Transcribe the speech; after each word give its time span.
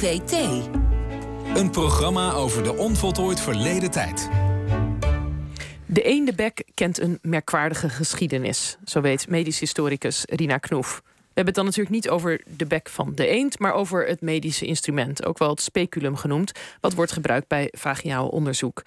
Thee. 0.00 0.62
Een 1.54 1.70
programma 1.70 2.32
over 2.32 2.62
de 2.62 2.76
onvoltooid 2.76 3.40
verleden 3.40 3.90
tijd. 3.90 4.28
De 5.86 6.02
eendebek 6.02 6.64
kent 6.74 7.00
een 7.00 7.18
merkwaardige 7.22 7.88
geschiedenis. 7.88 8.76
Zo 8.84 9.00
weet 9.00 9.28
medisch 9.28 9.60
historicus 9.60 10.24
Rina 10.28 10.58
Knoef. 10.58 11.02
We 11.04 11.12
hebben 11.26 11.44
het 11.44 11.54
dan 11.54 11.64
natuurlijk 11.64 11.94
niet 11.94 12.08
over 12.08 12.40
de 12.56 12.66
bek 12.66 12.88
van 12.88 13.12
de 13.14 13.26
eend, 13.26 13.58
maar 13.58 13.72
over 13.72 14.06
het 14.06 14.20
medische 14.20 14.66
instrument, 14.66 15.26
ook 15.26 15.38
wel 15.38 15.50
het 15.50 15.60
speculum 15.60 16.16
genoemd, 16.16 16.52
wat 16.80 16.94
wordt 16.94 17.12
gebruikt 17.12 17.48
bij 17.48 17.68
vaginaal 17.72 18.28
onderzoek. 18.28 18.82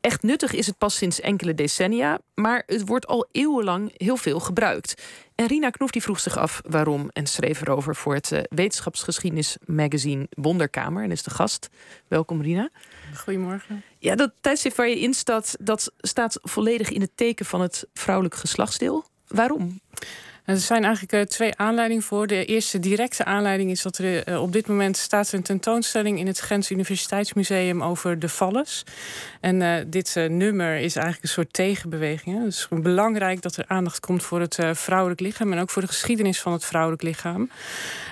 Echt 0.00 0.22
nuttig 0.22 0.52
is 0.52 0.66
het 0.66 0.78
pas 0.78 0.96
sinds 0.96 1.20
enkele 1.20 1.54
decennia, 1.54 2.18
maar 2.34 2.62
het 2.66 2.86
wordt 2.86 3.06
al 3.06 3.28
eeuwenlang 3.32 3.92
heel 3.96 4.16
veel 4.16 4.40
gebruikt. 4.40 5.02
En 5.34 5.46
Rina 5.46 5.70
Knoef 5.70 5.90
die 5.90 6.02
vroeg 6.02 6.20
zich 6.20 6.36
af 6.36 6.60
waarom 6.68 7.10
en 7.12 7.26
schreef 7.26 7.60
erover 7.60 7.96
voor 7.96 8.14
het 8.14 8.30
uh, 8.30 8.40
wetenschapsgeschiedenismagazine 8.50 10.26
Wonderkamer 10.30 11.02
en 11.02 11.10
is 11.10 11.22
de 11.22 11.30
gast. 11.30 11.68
Welkom 12.08 12.42
Rina. 12.42 12.70
Goedemorgen. 13.14 13.82
Ja, 13.98 14.14
dat 14.14 14.32
tijdstip 14.40 14.74
waar 14.74 14.88
je 14.88 15.00
in 15.00 15.14
staat, 15.14 15.56
dat 15.60 15.92
staat 15.98 16.38
volledig 16.42 16.90
in 16.90 17.00
het 17.00 17.12
teken 17.14 17.46
van 17.46 17.60
het 17.60 17.86
vrouwelijk 17.94 18.34
geslachtsdeel. 18.34 19.04
Waarom? 19.26 19.80
Er 20.48 20.58
zijn 20.58 20.84
eigenlijk 20.84 21.12
uh, 21.12 21.20
twee 21.20 21.56
aanleidingen 21.56 22.02
voor. 22.02 22.26
De 22.26 22.44
eerste 22.44 22.78
directe 22.78 23.24
aanleiding 23.24 23.70
is 23.70 23.82
dat 23.82 23.98
er 23.98 24.28
uh, 24.28 24.42
op 24.42 24.52
dit 24.52 24.66
moment 24.66 24.96
staat 24.96 25.32
een 25.32 25.42
tentoonstelling 25.42 26.18
in 26.18 26.26
het 26.26 26.40
Gens 26.40 26.70
Universiteitsmuseum 26.70 27.82
over 27.82 28.18
de 28.18 28.28
valles. 28.28 28.84
En 29.40 29.60
uh, 29.60 29.74
dit 29.86 30.14
nummer 30.28 30.76
is 30.76 30.96
eigenlijk 30.96 31.24
een 31.24 31.30
soort 31.30 31.52
tegenbeweging. 31.52 32.44
Het 32.44 32.52
is 32.52 32.68
belangrijk 32.70 33.42
dat 33.42 33.56
er 33.56 33.64
aandacht 33.66 34.00
komt 34.00 34.22
voor 34.22 34.40
het 34.40 34.58
vrouwelijk 34.72 35.20
lichaam 35.20 35.52
en 35.52 35.60
ook 35.60 35.70
voor 35.70 35.82
de 35.82 35.88
geschiedenis 35.88 36.40
van 36.40 36.52
het 36.52 36.64
vrouwelijk 36.64 37.02
lichaam. 37.02 37.50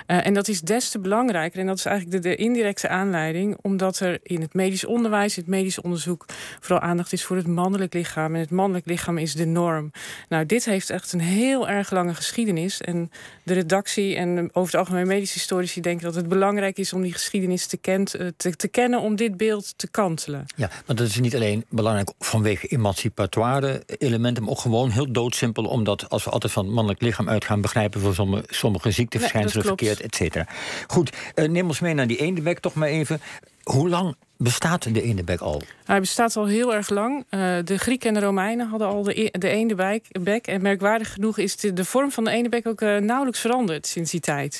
en 0.05 0.33
dat 0.33 0.47
is 0.47 0.61
des 0.61 0.89
te 0.89 0.99
belangrijker, 0.99 1.59
en 1.59 1.67
dat 1.67 1.77
is 1.77 1.85
eigenlijk 1.85 2.23
de, 2.23 2.29
de, 2.29 2.35
indirecte 2.35 2.89
aanleiding, 2.89 3.57
omdat 3.61 3.99
er 3.99 4.19
in 4.23 4.41
het 4.41 4.53
medisch 4.53 4.85
onderwijs, 4.85 5.35
het 5.35 5.47
medisch 5.47 5.81
onderzoek, 5.81 6.25
vooral 6.59 6.87
aandacht 6.87 7.13
is 7.13 7.23
voor 7.23 7.35
het 7.35 7.47
mannelijk 7.47 7.93
lichaam. 7.93 8.33
En 8.33 8.39
het 8.39 8.51
mannelijk 8.51 8.85
lichaam 8.85 9.17
is 9.17 9.33
de 9.33 9.45
norm. 9.45 9.91
Nou, 10.29 10.45
dit 10.45 10.65
heeft 10.65 10.89
echt 10.89 11.13
een 11.13 11.19
heel 11.19 11.69
erg 11.69 11.91
lange 11.91 12.07
geschiedenis 12.07 12.25
geschiedenis. 12.27 12.81
En 12.81 13.11
de 13.43 13.53
redactie 13.53 14.15
en 14.15 14.49
over 14.53 14.71
het 14.71 14.75
algemeen 14.75 15.07
medische 15.07 15.37
historici 15.37 15.81
denken 15.81 16.05
dat 16.05 16.15
het 16.15 16.27
belangrijk 16.27 16.77
is 16.77 16.93
om 16.93 17.01
die 17.01 17.13
geschiedenis 17.13 17.65
te, 17.65 17.77
kent, 17.77 18.13
eh, 18.13 18.27
te, 18.37 18.55
te, 18.55 18.67
kennen 18.67 19.01
om 19.01 19.15
dit 19.15 19.37
beeld 19.37 19.73
te 19.77 19.87
kantelen. 19.87 20.45
Ja, 20.55 20.69
maar 20.85 20.95
dat 20.95 21.07
is 21.07 21.19
niet 21.19 21.35
alleen 21.35 21.65
belangrijk 21.69 22.11
vanwege 22.19 22.67
emancipatoire 22.67 23.83
elementen, 23.97 24.43
maar 24.43 24.51
ook 24.51 24.59
gewoon 24.59 24.89
heel 24.89 25.11
doodsimpel, 25.11 25.65
omdat 25.65 26.09
als 26.09 26.23
we 26.23 26.29
altijd 26.29 26.53
van 26.53 26.65
het 26.65 26.73
mannelijk 26.73 27.01
lichaam 27.01 27.29
uitgaan, 27.29 27.61
begrijpen 27.61 28.03
we 28.03 28.13
sommige, 28.13 28.43
sommige 28.47 28.91
ziekteverschijnselen 28.91 29.65
verkeerd, 29.65 30.01
et 30.01 30.15
cetera. 30.15 30.47
Goed, 30.87 31.15
uh, 31.35 31.47
neem 31.47 31.67
ons 31.67 31.79
mee 31.79 31.93
naar 31.93 32.07
die 32.07 32.17
eendebek 32.17 32.59
toch 32.59 32.73
maar 32.73 32.89
even. 32.89 33.21
Hoe 33.63 33.89
lang 33.89 34.15
Bestaat 34.39 34.93
de 34.93 35.01
eendebek 35.01 35.39
al? 35.39 35.61
Hij 35.85 35.99
bestaat 35.99 36.35
al 36.35 36.45
heel 36.45 36.73
erg 36.73 36.89
lang. 36.89 37.25
Uh, 37.29 37.57
de 37.63 37.77
Grieken 37.77 38.07
en 38.07 38.13
de 38.13 38.19
Romeinen 38.19 38.67
hadden 38.67 38.87
al 38.87 39.03
de, 39.03 39.23
e 39.23 39.29
de 39.31 39.49
eendebek. 39.49 40.47
En 40.47 40.61
merkwaardig 40.61 41.13
genoeg 41.13 41.37
is 41.37 41.55
de, 41.55 41.73
de 41.73 41.85
vorm 41.85 42.11
van 42.11 42.23
de 42.23 42.31
eendebek 42.31 42.67
ook 42.67 42.81
uh, 42.81 42.97
nauwelijks 42.97 43.39
veranderd 43.39 43.87
sinds 43.87 44.11
die 44.11 44.19
tijd. 44.19 44.59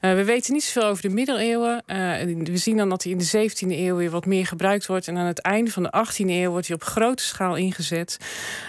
Uh, 0.00 0.14
we 0.14 0.24
weten 0.24 0.52
niet 0.52 0.64
zoveel 0.64 0.88
over 0.88 1.02
de 1.02 1.08
middeleeuwen. 1.08 1.82
we 2.44 2.56
zien 2.56 2.76
dan 2.76 2.88
dat 2.88 3.02
hij 3.02 3.12
in 3.12 3.18
de 3.18 3.50
17e 3.50 3.68
eeuw 3.68 3.96
weer 3.96 4.10
wat 4.10 4.26
meer 4.26 4.46
gebruikt 4.46 4.86
wordt. 4.86 5.08
En 5.08 5.18
aan 5.18 5.26
het 5.26 5.40
einde 5.40 5.70
van 5.70 5.82
de 5.82 6.06
18e 6.06 6.26
eeuw 6.26 6.50
wordt 6.50 6.66
hij 6.66 6.76
op 6.76 6.84
grote 6.84 7.22
schaal 7.22 7.56
ingezet. 7.56 8.16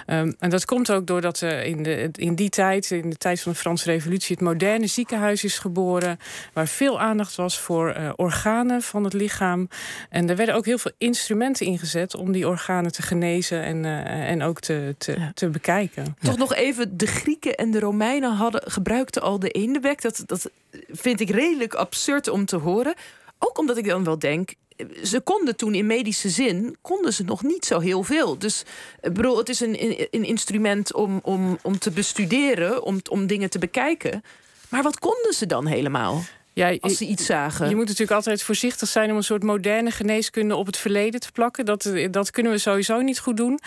Um, 0.08 0.36
en 0.40 0.50
dat 0.50 0.66
komt 0.66 0.92
ook 0.92 1.08
doordat 1.08 1.42
in, 1.42 1.84
de, 1.84 2.10
in 2.12 2.36
die 2.36 2.50
tijd, 2.50 2.92
in 2.92 3.10
de 3.10 3.17
tijd 3.17 3.42
van 3.42 3.52
de 3.52 3.58
Franse 3.58 3.92
Revolutie, 3.92 4.36
het 4.36 4.45
moderne 4.45 4.88
ziekenhuis 4.88 5.44
is 5.44 5.60
geboren. 5.60 6.20
Waar 6.54 6.67
veel 6.67 7.00
aandacht 7.00 7.36
was 7.36 7.60
voor 7.60 8.14
organen 8.16 8.82
van 8.82 9.04
het 9.04 9.14
lichaam. 9.14 9.67
En 10.10 10.30
er 10.30 10.36
werden 10.45 10.61
ook 10.61 10.66
heel 10.66 10.77
veel 10.77 10.91
instrumenten 10.97 11.66
ingezet 11.66 12.16
om 12.16 12.31
die 12.31 12.47
organen 12.47 12.91
te 12.91 13.02
genezen 13.02 13.63
en, 13.63 13.83
uh, 13.83 14.30
en 14.30 14.41
ook 14.44 14.59
te, 14.59 14.95
te, 14.97 15.19
ja. 15.19 15.31
te 15.33 15.49
bekijken. 15.49 16.15
Toch 16.21 16.37
nog 16.37 16.54
even, 16.54 16.98
de 16.98 17.08
Grieken 17.08 17.55
en 17.55 17.71
de 17.71 17.80
Romeinen 17.80 18.31
hadden, 18.31 18.61
gebruikten 18.71 19.21
al 19.21 19.39
de 19.39 19.49
eendebek. 19.49 20.02
Dat, 20.02 20.23
dat 20.26 20.49
vind 20.92 21.20
ik 21.20 21.30
redelijk 21.30 21.73
absurd 21.73 22.27
om 22.27 22.45
te 22.45 22.55
horen. 22.55 22.93
Ook 23.39 23.58
omdat 23.58 23.77
ik 23.77 23.87
dan 23.87 24.03
wel 24.03 24.20
denk, 24.20 24.53
ze 25.03 25.20
konden 25.20 25.55
toen 25.55 25.76
in 25.76 25.86
medische 25.86 26.30
zin 26.30 26.77
konden 26.82 27.14
ze 27.14 27.23
nog 27.23 27.43
niet 27.43 27.65
zo 27.65 27.80
heel 27.80 28.03
veel. 28.03 28.37
Dus 28.37 28.64
bedoel, 29.02 29.37
het 29.37 29.49
is 29.49 29.59
een, 29.59 30.08
een 30.11 30.26
instrument 30.26 30.93
om, 30.93 31.20
om, 31.23 31.58
om 31.61 31.80
te 31.80 31.92
bestuderen, 31.92 32.83
om, 32.83 32.99
om 33.09 33.27
dingen 33.27 33.49
te 33.49 33.59
bekijken. 33.59 34.23
Maar 34.70 34.83
wat 34.83 34.99
konden 34.99 35.33
ze 35.33 35.45
dan 35.45 35.65
helemaal? 35.65 36.23
Ja, 36.53 36.77
als 36.80 36.97
ze 36.97 37.05
iets 37.05 37.25
zagen. 37.25 37.69
Je 37.69 37.75
moet 37.75 37.86
natuurlijk 37.86 38.11
altijd 38.11 38.43
voorzichtig 38.43 38.87
zijn 38.87 39.11
om 39.11 39.17
een 39.17 39.23
soort 39.23 39.43
moderne 39.43 39.91
geneeskunde 39.91 40.55
op 40.55 40.65
het 40.65 40.77
verleden 40.77 41.19
te 41.19 41.31
plakken. 41.31 41.65
Dat, 41.65 41.91
dat 42.11 42.31
kunnen 42.31 42.52
we 42.52 42.58
sowieso 42.58 43.02
niet 43.02 43.19
goed 43.19 43.37
doen. 43.37 43.59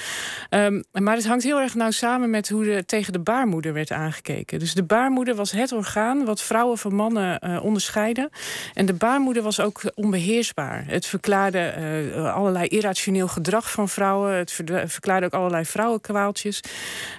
Um, 0.51 0.85
maar 0.93 1.17
het 1.17 1.27
hangt 1.27 1.45
heel 1.45 1.61
erg 1.61 1.75
nauw 1.75 1.91
samen 1.91 2.31
met 2.31 2.49
hoe 2.49 2.67
er 2.67 2.87
tegen 2.87 3.13
de 3.13 3.19
baarmoeder 3.19 3.73
werd 3.73 3.91
aangekeken. 3.91 4.59
Dus 4.59 4.75
de 4.75 4.83
baarmoeder 4.83 5.35
was 5.35 5.51
het 5.51 5.73
orgaan 5.73 6.25
wat 6.25 6.43
vrouwen 6.43 6.79
van 6.79 6.95
mannen 6.95 7.41
uh, 7.45 7.65
onderscheiden. 7.65 8.31
En 8.75 8.87
de 8.87 8.93
baarmoeder 8.93 9.43
was 9.43 9.61
ook 9.61 9.83
onbeheersbaar. 9.95 10.85
Het 10.87 11.07
verklaarde 11.07 11.75
uh, 11.79 12.35
allerlei 12.35 12.67
irrationeel 12.67 13.29
gedrag 13.29 13.71
van 13.71 13.89
vrouwen. 13.89 14.35
Het 14.35 14.53
verklaarde 14.87 15.27
ook 15.27 15.35
allerlei 15.35 15.65
vrouwenkwaaltjes. 15.65 16.61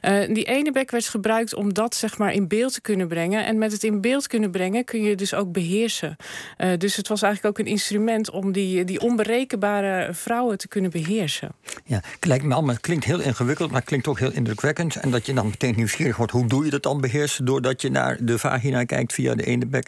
Uh, 0.01 0.33
die 0.33 0.43
ene 0.43 0.71
bek 0.71 0.91
werd 0.91 1.07
gebruikt 1.07 1.55
om 1.55 1.73
dat 1.73 1.95
zeg 1.95 2.17
maar 2.17 2.33
in 2.33 2.47
beeld 2.47 2.73
te 2.73 2.81
kunnen 2.81 3.07
brengen. 3.07 3.45
En 3.45 3.57
met 3.57 3.71
het 3.71 3.83
in 3.83 4.01
beeld 4.01 4.27
kunnen 4.27 4.51
brengen 4.51 4.83
kun 4.83 5.01
je 5.01 5.15
dus 5.15 5.33
ook 5.33 5.51
beheersen. 5.61 6.15
Uh, 6.57 6.71
dus 6.77 6.95
het 6.95 7.07
was 7.07 7.21
eigenlijk 7.21 7.59
ook 7.59 7.65
een 7.65 7.71
instrument 7.71 8.29
om 8.29 8.51
die, 8.51 8.83
die 8.83 8.99
onberekenbare 8.99 10.13
vrouwen 10.13 10.57
te 10.57 10.67
kunnen 10.67 10.91
beheersen. 10.91 11.51
Ja, 11.85 12.01
lijkt 12.19 12.43
me 12.43 12.53
allemaal, 12.53 12.75
klinkt 12.81 13.05
heel 13.05 13.19
ingewikkeld, 13.19 13.71
maar 13.71 13.81
klinkt 13.81 14.07
ook 14.07 14.19
heel 14.19 14.31
indrukwekkend. 14.31 14.95
En 14.95 15.11
dat 15.11 15.25
je 15.25 15.33
dan 15.33 15.45
meteen 15.47 15.75
nieuwsgierig 15.75 16.17
wordt, 16.17 16.31
hoe 16.31 16.47
doe 16.47 16.65
je 16.65 16.71
dat 16.71 16.83
dan 16.83 17.01
beheersen? 17.01 17.45
Doordat 17.45 17.81
je 17.81 17.89
naar 17.89 18.17
de 18.19 18.37
vagina 18.37 18.83
kijkt 18.83 19.13
via 19.13 19.35
de 19.35 19.45
ene 19.45 19.65
bek. 19.65 19.87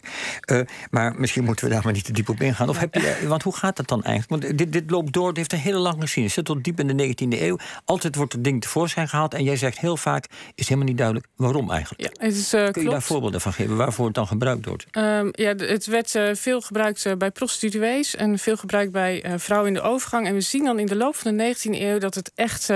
Uh, 0.51 0.61
maar 0.91 1.15
misschien 1.17 1.43
moeten 1.43 1.67
we 1.67 1.73
daar 1.73 1.83
maar 1.83 1.93
niet 1.93 2.05
te 2.05 2.11
diep 2.11 2.29
op 2.29 2.41
ingaan. 2.41 2.69
Of 2.69 2.79
heb 2.79 2.93
je, 2.93 3.27
want 3.27 3.43
hoe 3.43 3.55
gaat 3.55 3.75
dat 3.75 3.87
dan 3.87 4.03
eigenlijk? 4.03 4.43
Want 4.43 4.57
dit, 4.57 4.73
dit 4.73 4.91
loopt 4.91 5.13
door, 5.13 5.27
het 5.27 5.37
heeft 5.37 5.53
een 5.53 5.59
hele 5.59 5.77
lange 5.77 6.01
geschiedenis. 6.01 6.33
Zit 6.33 6.45
tot 6.45 6.63
diep 6.63 6.79
in 6.79 6.97
de 6.97 7.07
19e 7.07 7.41
eeuw. 7.41 7.57
Altijd 7.85 8.15
wordt 8.15 8.33
het 8.33 8.43
ding 8.43 8.61
tevoorschijn 8.61 9.09
gehaald. 9.09 9.33
En 9.33 9.43
jij 9.43 9.55
zegt 9.55 9.79
heel 9.79 9.97
vaak, 9.97 10.25
is 10.55 10.67
helemaal 10.67 10.89
niet 10.89 10.97
duidelijk 10.97 11.27
waarom 11.35 11.71
eigenlijk. 11.71 12.01
Ja, 12.01 12.25
het 12.25 12.35
is, 12.35 12.53
uh, 12.53 12.59
Kun 12.59 12.65
je 12.67 12.71
klopt. 12.71 12.89
daar 12.89 13.01
voorbeelden 13.01 13.41
van 13.41 13.53
geven 13.53 13.75
waarvoor 13.77 14.05
het 14.05 14.15
dan 14.15 14.27
gebruikt 14.27 14.65
wordt? 14.65 14.85
Um, 14.91 15.29
ja, 15.31 15.53
het 15.59 15.85
werd 15.85 16.15
uh, 16.15 16.29
veel 16.33 16.61
gebruikt 16.61 17.05
uh, 17.05 17.13
bij 17.13 17.31
prostituees 17.31 18.15
en 18.15 18.39
veel 18.39 18.57
gebruikt 18.57 18.91
bij 18.91 19.25
uh, 19.25 19.33
vrouwen 19.37 19.69
in 19.69 19.73
de 19.73 19.81
overgang. 19.81 20.27
En 20.27 20.33
we 20.33 20.41
zien 20.41 20.63
dan 20.63 20.79
in 20.79 20.85
de 20.85 20.95
loop 20.95 21.15
van 21.15 21.37
de 21.37 21.55
19e 21.55 21.71
eeuw 21.71 21.97
dat 21.97 22.15
het 22.15 22.31
echt, 22.35 22.69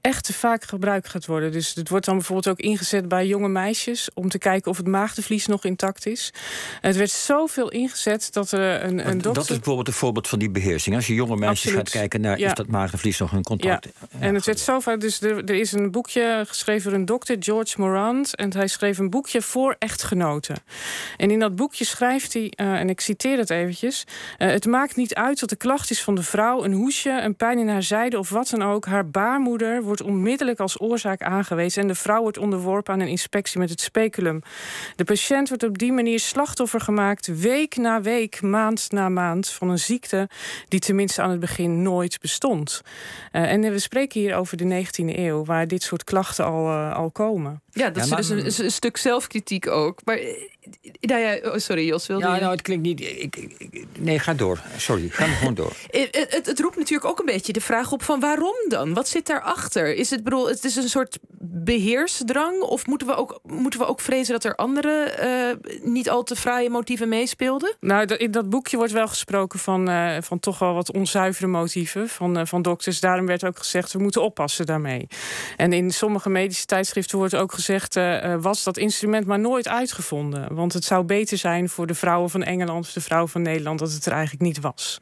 echt 0.00 0.24
te 0.24 0.32
vaak 0.32 0.64
gebruikt 0.64 1.08
gaat 1.08 1.26
worden. 1.26 1.52
Dus 1.52 1.74
het 1.74 1.88
wordt 1.88 2.06
dan 2.06 2.16
bijvoorbeeld 2.16 2.48
ook 2.48 2.60
ingezet 2.60 3.08
bij 3.08 3.26
jonge 3.26 3.48
meisjes 3.48 4.08
om 4.14 4.28
te 4.28 4.38
kijken 4.38 4.70
of 4.70 4.76
het 4.76 4.86
maagdenvlies 4.86 5.46
nog 5.46 5.64
intact 5.64 6.06
is. 6.06 6.32
Het 6.80 6.96
werd 6.96 7.10
zoveel 7.10 7.70
ingezet 7.70 8.28
dat 8.32 8.52
er 8.52 8.84
een, 8.84 9.08
een 9.08 9.12
dokter... 9.12 9.32
Dat 9.32 9.50
is 9.50 9.56
bijvoorbeeld 9.56 9.88
een 9.88 9.94
voorbeeld 9.94 10.28
van 10.28 10.38
die 10.38 10.50
beheersing. 10.50 10.96
Als 10.96 11.06
je 11.06 11.14
jonge 11.14 11.36
meisjes 11.36 11.58
Absoluut. 11.58 11.88
gaat 11.88 11.98
kijken 11.98 12.20
naar 12.20 12.38
Ja. 12.38 12.48
is 12.48 12.54
dat 12.54 12.66
maagdenvlies 12.66 13.18
nog 13.18 13.32
in 13.32 13.42
contact. 13.42 13.88
Ja. 14.00 14.18
En 14.18 14.34
het 14.34 14.46
werd 14.46 14.58
zo 14.58 14.80
vaak. 14.80 15.00
Dus 15.00 15.20
er, 15.20 15.44
er 15.44 15.54
is 15.54 15.72
een 15.72 15.90
boekje 15.90 16.44
geschreven 16.46 16.90
door 16.90 16.98
een 16.98 17.04
dokter, 17.04 17.36
George 17.40 17.80
Morant. 17.80 18.36
En 18.36 18.52
hij 18.56 18.68
schreef 18.68 18.98
een 18.98 19.10
boekje 19.10 19.42
voor 19.42 19.76
echtgenoten. 19.78 20.56
En 21.16 21.30
in 21.30 21.38
dat 21.38 21.56
boekje 21.56 21.84
schrijft 21.84 22.03
hij, 22.32 22.52
eh, 22.56 22.72
en 22.72 22.88
ik 22.88 23.00
citeer 23.00 23.38
het 23.38 23.50
eventjes. 23.50 24.04
eh, 24.38 24.48
het 24.48 24.66
maakt 24.66 24.96
niet 24.96 25.14
uit 25.14 25.40
wat 25.40 25.48
de 25.48 25.56
klacht 25.56 25.90
is 25.90 26.02
van 26.02 26.14
de 26.14 26.22
vrouw. 26.22 26.64
Een 26.64 26.72
hoesje, 26.72 27.10
een 27.10 27.36
pijn 27.36 27.58
in 27.58 27.68
haar 27.68 27.82
zijde 27.82 28.18
of 28.18 28.28
wat 28.30 28.48
dan 28.48 28.62
ook. 28.62 28.86
Haar 28.86 29.08
baarmoeder 29.10 29.82
wordt 29.82 30.02
onmiddellijk 30.02 30.60
als 30.60 30.80
oorzaak 30.80 31.22
aangewezen. 31.22 31.82
En 31.82 31.88
de 31.88 31.94
vrouw 31.94 32.20
wordt 32.22 32.38
onderworpen 32.38 32.92
aan 32.94 33.00
een 33.00 33.08
inspectie 33.08 33.58
met 33.60 33.70
het 33.70 33.80
speculum. 33.80 34.40
De 34.96 35.04
patiënt 35.04 35.48
wordt 35.48 35.62
op 35.62 35.78
die 35.78 35.92
manier 35.92 36.20
slachtoffer 36.20 36.80
gemaakt. 36.80 37.40
Week 37.40 37.76
na 37.76 38.00
week, 38.00 38.42
maand 38.42 38.86
na 38.90 39.08
maand. 39.08 39.48
Van 39.48 39.68
een 39.70 39.78
ziekte 39.78 40.28
die 40.68 40.80
tenminste 40.80 41.22
aan 41.22 41.30
het 41.30 41.40
begin 41.40 41.82
nooit 41.82 42.20
bestond. 42.20 42.80
Eh, 43.32 43.52
en 43.52 43.60
we 43.60 43.78
spreken 43.78 44.20
hier 44.20 44.34
over 44.36 44.56
de 44.56 44.64
19e 44.64 45.18
eeuw, 45.18 45.44
waar 45.44 45.66
dit 45.68 45.82
soort 45.82 46.04
klachten 46.04 46.44
al, 46.44 46.68
al 46.92 47.10
komen. 47.10 47.62
Ja, 47.70 47.86
dat 47.90 47.96
Ja, 47.96 48.02
is 48.02 48.08
maar- 48.28 48.36
dus 48.42 48.58
een, 48.58 48.64
een 48.64 48.70
stuk 48.70 48.96
zelfkritiek 48.96 49.66
ook. 49.66 50.00
Maar, 50.04 50.18
nou 51.00 51.20
ja, 51.20 51.36
oh, 51.50 51.56
sorry 51.56 51.86
Jos, 51.86 52.06
wilde 52.06 52.24
Ja, 52.26 52.34
je- 52.34 52.40
nou, 52.40 52.52
het 52.52 52.62
klinkt 52.62 52.82
niet. 52.82 53.00
Ik, 53.00 53.48
nee, 53.98 54.18
ga 54.18 54.34
door. 54.34 54.60
Sorry, 54.76 55.08
ga 55.08 55.24
gewoon 55.26 55.54
door. 55.54 55.72
Eh, 55.90 56.00
Het, 56.10 56.26
het, 56.34 56.46
het 56.46 56.60
roept 56.60 56.76
natuurlijk 56.76 57.10
ook 57.10 57.18
een 57.18 57.26
beetje 57.26 57.52
de 57.52 57.60
vraag 57.60 57.92
op 57.92 58.02
van 58.02 58.20
waarom 58.20 58.54
dan? 58.68 58.94
Wat 58.94 59.08
zit 59.08 59.26
daarachter? 59.26 59.94
Is 59.94 60.10
het, 60.10 60.24
bedoel, 60.24 60.48
het 60.48 60.64
is 60.64 60.76
een 60.76 60.88
soort 60.88 61.18
beheersdrang? 61.46 62.60
Of 62.60 62.86
moeten 62.86 63.06
we 63.06 63.14
ook, 63.14 63.40
moeten 63.42 63.80
we 63.80 63.86
ook 63.86 64.00
vrezen 64.00 64.32
dat 64.32 64.44
er 64.44 64.54
andere 64.54 65.04
eh, 65.04 65.72
niet 65.82 66.10
al 66.10 66.22
te 66.22 66.36
fraaie 66.36 66.70
motieven 66.70 67.08
meespeelden? 67.08 67.76
Nou, 67.80 68.06
in 68.14 68.30
dat 68.30 68.50
boekje 68.50 68.76
wordt 68.76 68.92
wel 68.92 69.08
gesproken 69.08 69.58
van, 69.58 69.88
eh, 69.88 70.16
van 70.20 70.40
toch 70.40 70.58
wel 70.58 70.74
wat 70.74 70.92
onzuivere 70.92 71.46
motieven 71.46 72.08
van, 72.08 72.38
eh, 72.38 72.46
van 72.46 72.62
dokters. 72.62 73.00
Daarom 73.00 73.26
werd 73.26 73.44
ook 73.44 73.58
gezegd, 73.58 73.92
we 73.92 73.98
moeten 73.98 74.22
oppassen 74.22 74.66
daarmee. 74.66 75.06
En 75.56 75.72
in 75.72 75.90
sommige 75.90 76.30
medische 76.30 76.66
tijdschriften 76.66 77.18
wordt 77.18 77.36
ook 77.36 77.52
gezegd, 77.52 77.98
was 78.40 78.64
dat 78.64 78.76
instrument 78.76 79.26
maar 79.26 79.40
nooit 79.40 79.68
uitgevonden. 79.68 80.54
Want 80.54 80.72
het 80.72 80.84
zou 80.84 81.04
beter 81.04 81.38
zijn 81.38 81.68
voor 81.68 81.86
de 81.86 81.94
vrouwen 81.94 82.30
van 82.30 82.42
Engeland 82.42 82.84
of 82.86 82.92
de 82.92 83.00
vrouwen 83.00 83.30
van 83.30 83.42
Nederland 83.42 83.78
dat 83.78 83.92
het 83.92 84.06
er 84.06 84.12
eigenlijk 84.12 84.42
niet 84.42 84.60
was. 84.60 85.00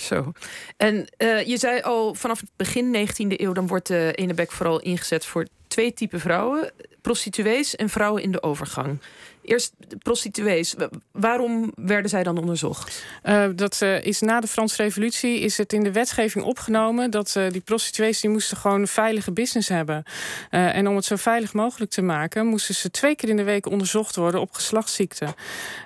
Zo. 0.00 0.32
En 0.76 1.08
uh, 1.18 1.46
je 1.46 1.58
zei 1.58 1.80
al 1.80 2.14
vanaf 2.14 2.40
het 2.40 2.50
begin 2.56 3.08
19e 3.08 3.26
eeuw, 3.28 3.52
dan 3.52 3.66
wordt 3.66 3.86
de 3.86 4.12
Enebek 4.14 4.52
vooral 4.52 4.80
ingezet 4.80 5.26
voor 5.26 5.46
twee 5.68 5.92
typen 5.92 6.20
vrouwen: 6.20 6.72
prostituees 7.00 7.76
en 7.76 7.88
vrouwen 7.88 8.22
in 8.22 8.32
de 8.32 8.42
overgang. 8.42 9.00
Eerst 9.46 9.72
de 9.88 9.96
prostituees. 9.96 10.74
Waarom 11.12 11.72
werden 11.74 12.10
zij 12.10 12.22
dan 12.22 12.38
onderzocht? 12.38 13.04
Uh, 13.24 13.44
dat 13.54 13.80
uh, 13.82 14.04
is 14.04 14.20
na 14.20 14.40
de 14.40 14.46
Franse 14.46 14.82
Revolutie 14.82 15.40
is 15.40 15.56
het 15.58 15.72
in 15.72 15.82
de 15.82 15.92
wetgeving 15.92 16.44
opgenomen 16.44 17.10
dat 17.10 17.34
uh, 17.38 17.50
die 17.50 17.60
prostituees 17.60 18.20
die 18.20 18.30
moesten 18.30 18.56
gewoon 18.56 18.80
een 18.80 18.88
veilige 18.88 19.32
business 19.32 19.68
hebben. 19.68 20.02
en 20.50 20.88
om 20.88 20.96
het 20.96 21.04
zo 21.04 21.16
veilig 21.16 21.52
mogelijk 21.52 21.90
te 21.90 22.02
maken, 22.02 22.46
moesten 22.46 22.74
ze 22.74 22.90
twee 22.90 23.16
keer 23.16 23.28
in 23.28 23.36
de 23.36 23.42
week 23.42 23.66
onderzocht 23.66 24.16
worden 24.16 24.40
op 24.40 24.52
geslachtsziekten. 24.52 25.34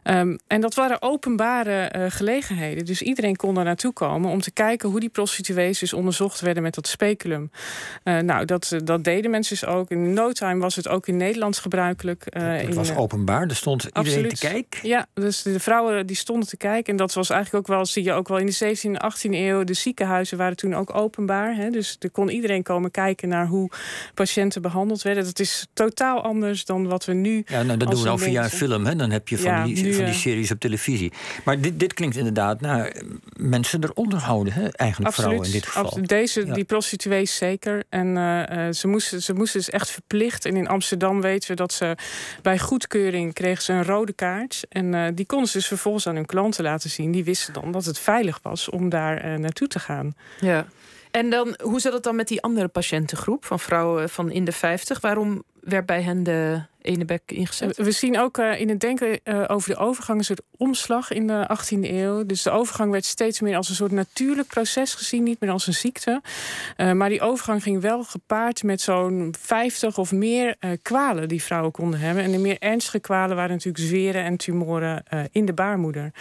Um, 0.04 0.38
en 0.46 0.60
dat 0.60 0.74
waren 0.74 1.02
openbare 1.02 2.08
gelegenheden. 2.08 2.84
Dus 2.84 3.02
iedereen 3.02 3.36
kon 3.36 3.54
daar 3.54 3.64
naartoe 3.64 3.92
komen 3.92 4.30
om 4.30 4.40
te 4.40 4.50
kijken 4.50 4.88
hoe 4.88 5.00
die 5.00 5.08
prostituees 5.08 5.78
dus 5.78 5.92
onderzocht 5.92 6.40
werden 6.40 6.62
met 6.62 6.74
dat 6.74 6.86
speculum. 6.86 7.50
nou, 8.04 8.44
dat, 8.44 8.76
dat 8.84 9.04
deden 9.04 9.30
mensen 9.30 9.56
dus 9.60 9.68
ook. 9.68 9.90
In 9.90 10.12
no 10.12 10.32
time 10.32 10.60
was 10.60 10.76
het 10.76 10.88
ook 10.88 11.06
in 11.06 11.16
Nederland 11.16 11.58
gebruikelijk. 11.58 12.24
het 12.30 12.74
was 12.74 12.94
openbaar. 12.94 13.48
Er 13.50 13.56
stond 13.56 13.84
iedereen 13.84 14.28
te 14.28 14.36
kijken? 14.36 14.88
Ja, 14.88 15.06
dus 15.14 15.42
de 15.42 15.60
vrouwen 15.60 16.06
die 16.06 16.16
stonden 16.16 16.48
te 16.48 16.56
kijken. 16.56 16.92
En 16.92 16.96
dat 16.96 17.14
was 17.14 17.30
eigenlijk 17.30 17.68
ook 17.68 17.76
wel, 17.76 17.86
zie 17.86 18.04
je 18.04 18.12
ook 18.12 18.28
wel 18.28 18.38
in 18.38 18.46
de 18.46 18.76
17e 18.76 18.80
en 18.82 19.12
18e 19.12 19.30
eeuw. 19.30 19.64
De 19.64 19.74
ziekenhuizen 19.74 20.38
waren 20.38 20.56
toen 20.56 20.74
ook 20.74 20.94
openbaar. 20.94 21.54
Hè? 21.54 21.70
Dus 21.70 21.96
er 21.98 22.10
kon 22.10 22.28
iedereen 22.28 22.62
komen 22.62 22.90
kijken 22.90 23.28
naar 23.28 23.46
hoe 23.46 23.70
patiënten 24.14 24.62
behandeld 24.62 25.02
werden. 25.02 25.24
Dat 25.24 25.38
is 25.38 25.66
totaal 25.72 26.22
anders 26.22 26.64
dan 26.64 26.88
wat 26.88 27.04
we 27.04 27.12
nu. 27.12 27.44
Ja, 27.46 27.62
nou, 27.62 27.78
dat 27.78 27.90
doen 27.90 28.02
we 28.02 28.08
al 28.08 28.18
via 28.18 28.44
een 28.44 28.50
film. 28.50 28.86
Hè? 28.86 28.96
Dan 28.96 29.10
heb 29.10 29.28
je 29.28 29.38
van, 29.38 29.64
die, 29.64 29.94
van 29.94 30.04
die 30.04 30.14
series 30.14 30.50
op 30.50 30.60
televisie. 30.60 31.12
Maar 31.44 31.60
dit, 31.60 31.80
dit 31.80 31.94
klinkt 31.94 32.16
inderdaad 32.16 32.60
naar 32.60 33.02
mensen 33.36 33.84
eronder 33.84 34.18
houden, 34.18 34.52
hè? 34.52 34.68
eigenlijk 34.68 35.14
vrouwen 35.14 35.46
in 35.46 35.52
dit 35.52 35.66
geval. 35.66 35.98
Deze, 36.02 36.44
die 36.44 36.64
prostituees 36.64 37.36
zeker. 37.36 37.82
En 37.88 38.06
uh, 38.16 38.70
ze, 38.70 38.88
moesten, 38.88 39.22
ze 39.22 39.34
moesten 39.34 39.60
dus 39.60 39.70
echt 39.70 39.90
verplicht. 39.90 40.44
En 40.44 40.56
in 40.56 40.68
Amsterdam 40.68 41.20
weten 41.20 41.48
we 41.50 41.56
dat 41.56 41.72
ze 41.72 41.96
bij 42.42 42.58
goedkeuring 42.58 43.34
kregen 43.40 43.62
ze 43.62 43.72
een 43.72 43.84
rode 43.84 44.12
kaart. 44.12 44.64
En 44.68 44.92
uh, 44.92 45.06
die 45.14 45.26
konden 45.26 45.48
ze 45.48 45.56
dus 45.56 45.66
vervolgens 45.66 46.06
aan 46.06 46.14
hun 46.14 46.26
klanten 46.26 46.64
laten 46.64 46.90
zien. 46.90 47.12
Die 47.12 47.24
wisten 47.24 47.52
dan 47.52 47.72
dat 47.72 47.84
het 47.84 47.98
veilig 47.98 48.38
was 48.42 48.68
om 48.68 48.88
daar 48.88 49.24
uh, 49.24 49.38
naartoe 49.38 49.68
te 49.68 49.78
gaan. 49.78 50.14
Ja. 50.40 50.66
En 51.10 51.30
dan, 51.30 51.56
hoe 51.62 51.80
zat 51.80 51.92
het 51.92 52.02
dan 52.02 52.16
met 52.16 52.28
die 52.28 52.42
andere 52.42 52.68
patiëntengroep 52.68 53.44
van 53.44 53.60
vrouwen 53.60 54.08
van 54.08 54.30
in 54.30 54.44
de 54.44 54.52
50? 54.52 55.00
Waarom 55.00 55.42
werd 55.60 55.86
bij 55.86 56.02
hen 56.02 56.22
de 56.22 56.62
ene 56.82 57.04
bek 57.04 57.22
ingezet? 57.26 57.76
We 57.76 57.90
zien 57.90 58.18
ook 58.18 58.38
uh, 58.38 58.60
in 58.60 58.68
het 58.68 58.80
denken 58.80 59.20
uh, 59.24 59.44
over 59.46 59.70
de 59.70 59.76
overgang 59.76 60.18
een 60.18 60.24
soort 60.24 60.42
omslag 60.56 61.10
in 61.10 61.26
de 61.26 61.48
18e 61.56 61.78
eeuw. 61.80 62.26
Dus 62.26 62.42
de 62.42 62.50
overgang 62.50 62.90
werd 62.90 63.04
steeds 63.04 63.40
meer 63.40 63.56
als 63.56 63.68
een 63.68 63.74
soort 63.74 63.90
natuurlijk 63.90 64.48
proces 64.48 64.94
gezien, 64.94 65.22
niet 65.22 65.40
meer 65.40 65.50
als 65.50 65.66
een 65.66 65.74
ziekte. 65.74 66.22
Uh, 66.76 66.92
maar 66.92 67.08
die 67.08 67.20
overgang 67.20 67.62
ging 67.62 67.80
wel 67.80 68.04
gepaard 68.04 68.62
met 68.62 68.80
zo'n 68.80 69.34
50 69.38 69.98
of 69.98 70.12
meer 70.12 70.56
kwalen 70.82 71.28
die 71.28 71.42
vrouwen 71.42 71.72
konden 71.72 72.00
hebben. 72.00 72.24
En 72.24 72.30
de 72.30 72.38
meer 72.38 72.58
ernstige 72.58 72.98
kwalen 72.98 73.36
waren 73.36 73.50
natuurlijk 73.50 73.84
zweren 73.84 74.24
en 74.24 74.36
tumoren 74.36 75.02
in 75.30 75.44
de 75.44 75.52
baarmoeder. 75.52 76.12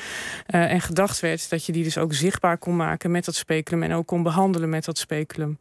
en 0.46 0.82
gedacht 0.82 1.20
werd 1.20 1.50
dat 1.50 1.66
je 1.66 1.72
die 1.72 1.84
dus 1.84 1.98
ook 1.98 2.14
zichtbaar 2.14 2.58
kon 2.58 2.76
maken 2.76 3.12
met 3.12 3.26
dat 3.26 3.36
speculum 3.36 3.84
en 3.84 3.94
ook 3.94 4.08
kon 4.08 4.24
behandelen 4.24 4.70
met 4.70 4.86
dat 4.86 4.98
speculum. 4.98 5.60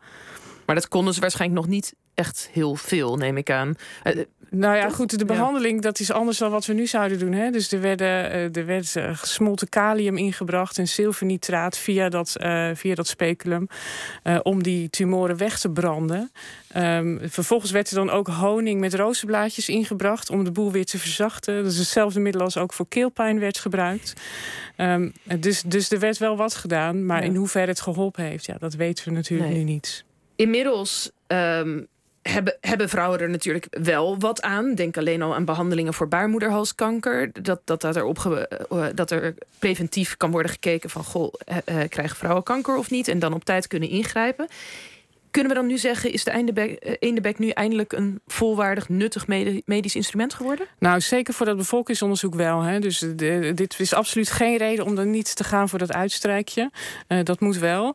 Maar 0.67 0.75
dat 0.75 0.89
konden 0.89 1.15
ze 1.15 1.21
waarschijnlijk 1.21 1.61
nog 1.61 1.71
niet 1.71 1.95
echt 2.19 2.49
heel 2.53 2.75
veel, 2.75 3.17
neem 3.17 3.37
ik 3.37 3.51
aan. 3.51 3.75
Uh, 4.05 4.25
nou 4.51 4.77
ja, 4.77 4.91
goed, 4.91 5.19
de 5.19 5.25
behandeling 5.25 5.83
dat 5.83 6.01
is 6.01 6.11
anders 6.11 6.39
dan 6.39 6.51
wat 6.51 6.67
we 6.67 6.73
nu 6.73 6.87
zouden 6.87 7.19
doen. 7.19 7.33
Hè? 7.33 7.51
Dus 7.51 7.73
er, 7.73 7.81
werden, 7.81 8.07
uh, 8.07 8.57
er 8.57 8.67
werd 8.67 8.95
gesmolten 9.13 9.69
kalium 9.69 10.17
ingebracht 10.17 10.79
en 10.79 10.89
zilvernitraat 10.89 11.79
via 11.79 12.09
dat, 12.09 12.37
via 12.75 12.95
dat 12.95 13.07
speculum 13.07 13.69
om 14.43 14.63
die 14.63 14.91
tumoren 14.91 15.37
weg 15.37 15.59
te 15.59 15.71
branden. 15.71 16.33
Um, 16.77 17.21
vervolgens 17.23 17.71
werd 17.71 17.91
er 17.91 17.97
dan 17.97 18.11
ook 18.11 18.27
honing 18.29 18.81
met 18.81 18.95
rozenblaadjes 18.95 19.69
ingebracht 19.69 20.31
om 20.31 20.45
de 20.45 20.53
boel 20.53 20.73
weer 20.73 20.85
te 20.85 20.99
verzachten. 20.99 21.63
Dat 21.63 21.73
is 21.73 21.79
hetzelfde 21.79 22.21
middel 22.21 22.43
als 22.43 22.57
ook 22.57 22.73
voor 22.73 22.89
keelpijn 22.89 23.41
werd 23.41 23.59
gebruikt. 23.59 24.13
Um, 24.77 25.13
dus, 25.39 25.63
dus 25.63 25.91
er 25.91 25.99
werd 25.99 26.19
wel 26.19 26.37
wat 26.37 26.55
gedaan, 26.55 27.07
maar 27.07 27.21
ja. 27.21 27.27
in 27.27 27.35
hoeverre 27.35 27.67
het 27.67 27.81
geholpen 27.81 28.25
heeft, 28.25 28.47
ja, 28.47 28.57
dat 28.59 28.75
weten 28.75 29.05
we 29.05 29.11
natuurlijk 29.11 29.51
nee. 29.51 29.59
nu 29.59 29.65
niet. 29.65 30.05
Inmiddels 30.37 31.11
um, 31.27 31.87
hebben, 32.31 32.57
hebben 32.61 32.89
vrouwen 32.89 33.21
er 33.21 33.31
natuurlijk 33.31 33.67
wel 33.71 34.19
wat 34.19 34.43
aan. 34.43 34.75
Denk 34.75 34.97
alleen 34.97 35.23
al 35.23 35.35
aan 35.35 35.45
behandelingen 35.45 35.95
voor 35.95 36.09
baarmoederhalskanker. 36.09 37.31
Dat, 37.43 37.61
dat, 37.65 37.81
dat, 37.81 37.97
er, 37.97 38.05
opge, 38.05 38.51
uh, 38.73 38.87
dat 38.95 39.11
er 39.11 39.35
preventief 39.59 40.17
kan 40.17 40.31
worden 40.31 40.51
gekeken 40.51 40.91
van... 40.91 41.05
goh, 41.05 41.33
uh, 41.49 41.57
uh, 41.79 41.89
krijgen 41.89 42.17
vrouwen 42.17 42.43
kanker 42.43 42.77
of 42.77 42.91
niet? 42.91 43.09
En 43.09 43.19
dan 43.19 43.33
op 43.33 43.45
tijd 43.45 43.67
kunnen 43.67 43.89
ingrijpen. 43.89 44.47
Kunnen 45.31 45.53
we 45.53 45.59
dan 45.59 45.67
nu 45.67 45.79
zeggen, 45.79 46.13
is 46.13 46.25
de 46.25 46.67
Eendebek 46.99 47.39
nu 47.39 47.49
eindelijk 47.49 47.93
een 47.93 48.21
volwaardig, 48.27 48.89
nuttig 48.89 49.27
medisch 49.65 49.97
instrument 49.97 50.35
geworden? 50.35 50.67
Nou, 50.79 51.01
zeker 51.01 51.35
voor 51.35 51.47
dat 51.47 51.57
bevolkingsonderzoek 51.57 52.35
wel. 52.35 52.61
Hè. 52.61 52.79
Dus 52.79 52.99
de, 52.99 53.53
dit 53.55 53.75
is 53.79 53.95
absoluut 53.95 54.31
geen 54.31 54.57
reden 54.57 54.85
om 54.85 54.99
er 54.99 55.07
niet 55.07 55.37
te 55.37 55.45
gaan 55.45 55.69
voor 55.69 55.79
dat 55.79 55.93
uitstrijkje. 55.93 56.71
Uh, 57.09 57.19
dat 57.23 57.41
moet 57.41 57.59
wel. 57.59 57.95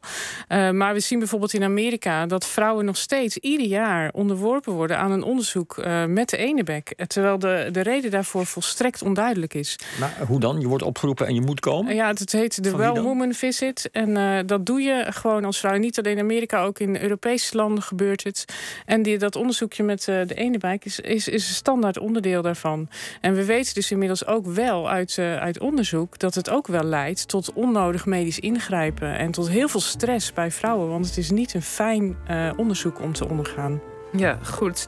Uh, 0.50 0.70
maar 0.70 0.94
we 0.94 1.00
zien 1.00 1.20
bijvoorbeeld 1.20 1.54
in 1.54 1.64
Amerika 1.64 2.26
dat 2.26 2.46
vrouwen 2.46 2.86
nog 2.86 2.98
steeds 2.98 3.38
ieder 3.38 3.68
jaar 3.68 4.12
onderworpen 4.14 4.74
worden 4.74 4.98
aan 4.98 5.12
een 5.12 5.24
onderzoek 5.24 5.78
uh, 5.78 6.06
met 6.06 6.30
de 6.30 6.38
Eendebek. 6.38 6.94
Terwijl 7.08 7.40
de, 7.40 7.70
de 7.72 7.82
reden 7.82 8.12
daarvoor 8.12 8.46
volstrekt 8.46 9.02
onduidelijk 9.02 9.54
is. 9.54 9.80
Maar 10.00 10.18
hoe 10.28 10.40
dan? 10.40 10.60
Je 10.60 10.68
wordt 10.68 10.84
opgeroepen 10.84 11.28
en 11.28 11.34
je 11.34 11.42
moet 11.42 11.60
komen? 11.60 11.96
ja, 11.96 12.08
het 12.08 12.32
heet 12.32 12.64
de 12.64 12.76
Well 12.76 13.02
Woman 13.02 13.34
Visit. 13.34 13.90
En 13.92 14.46
dat 14.46 14.66
doe 14.66 14.82
je 14.82 15.06
gewoon 15.10 15.46
als 15.46 15.60
vrouw. 15.60 15.78
Niet 15.78 15.98
alleen 15.98 16.18
in 16.18 16.24
Amerika, 16.24 16.64
ook 16.64 16.80
in 16.80 17.02
Europa 17.02 17.30
Europese 17.34 17.58
landen 17.58 17.84
gebeurt 17.84 18.24
het. 18.24 18.46
En 18.86 19.02
die, 19.02 19.18
dat 19.18 19.36
onderzoekje 19.36 19.84
met 19.84 20.08
uh, 20.08 20.22
de 20.28 20.34
ene 20.34 20.58
bijk 20.58 20.86
is, 20.86 21.00
is, 21.00 21.28
is 21.28 21.48
een 21.48 21.56
standaard 21.56 22.00
onderdeel 22.00 22.42
daarvan. 22.42 22.90
En 23.22 23.34
we 23.34 23.46
weten 23.46 23.74
dus 23.74 23.92
inmiddels 23.92 24.26
ook 24.26 24.46
wel 24.46 24.90
uit, 24.90 25.18
uh, 25.18 25.38
uit 25.38 25.60
onderzoek 25.60 26.20
dat 26.20 26.36
het 26.36 26.50
ook 26.50 26.68
wel 26.68 26.84
leidt 26.84 27.28
tot 27.28 27.54
onnodig 27.54 28.06
medisch 28.06 28.40
ingrijpen 28.40 29.18
en 29.18 29.32
tot 29.32 29.50
heel 29.50 29.68
veel 29.68 29.80
stress 29.80 30.34
bij 30.34 30.52
vrouwen. 30.52 30.90
Want 30.90 31.06
het 31.06 31.18
is 31.18 31.30
niet 31.30 31.54
een 31.54 31.62
fijn 31.62 32.18
uh, 32.30 32.52
onderzoek 32.56 33.02
om 33.02 33.14
te 33.14 33.30
ondergaan. 33.30 33.93
Ja, 34.16 34.40
goed. 34.44 34.88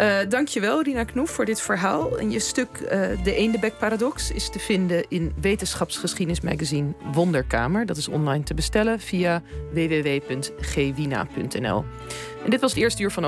Uh, 0.00 0.16
dankjewel, 0.28 0.82
Rina 0.82 1.04
Knoef, 1.04 1.30
voor 1.30 1.44
dit 1.44 1.60
verhaal. 1.60 2.18
En 2.18 2.30
je 2.30 2.38
stuk 2.38 2.68
uh, 2.82 2.90
De 3.24 3.34
Eendebek-paradox 3.34 4.30
is 4.30 4.50
te 4.50 4.58
vinden 4.58 5.04
in 5.08 5.32
wetenschapsgeschiedenismagazine 5.40 6.92
Wonderkamer. 7.12 7.86
Dat 7.86 7.96
is 7.96 8.08
online 8.08 8.44
te 8.44 8.54
bestellen 8.54 9.00
via 9.00 9.42
www.gwina.nl. 9.72 11.84
En 12.44 12.50
dit 12.50 12.60
was 12.60 12.70
het 12.70 12.80
eerste 12.80 13.02
uur 13.02 13.10
van 13.10 13.18